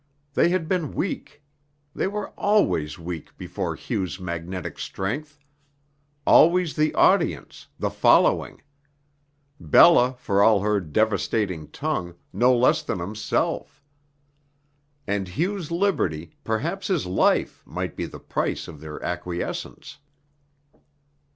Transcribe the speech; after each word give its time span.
They 0.33 0.49
had 0.49 0.67
been 0.67 0.95
weak; 0.95 1.43
they 1.93 2.07
were 2.07 2.29
always 2.29 2.97
weak 2.97 3.37
before 3.37 3.75
Hugh's 3.75 4.19
magnetic 4.19 4.79
strength 4.79 5.37
always 6.25 6.75
the 6.75 6.91
audience, 6.95 7.67
the 7.77 7.91
following; 7.91 8.63
Bella, 9.59 10.15
for 10.17 10.41
all 10.41 10.61
her 10.61 10.79
devastating 10.79 11.69
tongue, 11.69 12.15
no 12.33 12.51
less 12.57 12.81
than 12.81 12.97
himself. 12.97 13.79
And 15.05 15.37
Hugh's 15.37 15.69
liberty, 15.69 16.35
perhaps 16.43 16.87
his 16.87 17.05
life, 17.05 17.61
might 17.63 17.95
be 17.95 18.07
the 18.07 18.19
price 18.19 18.67
of 18.67 18.79
their 18.81 18.99
acquiescence. 19.03 19.99